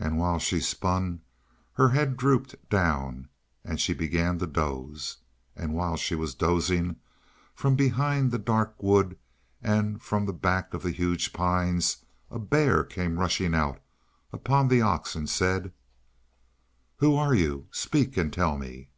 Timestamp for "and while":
0.00-0.40, 5.54-5.96